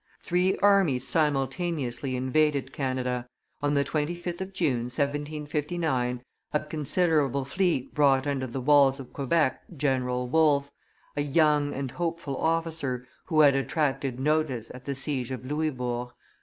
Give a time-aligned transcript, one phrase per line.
[0.23, 3.27] Three armies simultaneously invaded Canada;
[3.61, 9.61] on the 25th of June, 1759, a considerable fleet brought under the walls of Quebec
[9.77, 10.71] General Wolfe,
[11.15, 16.09] a young and hopeful officer who had attracted notice at the siege of Louisbourg.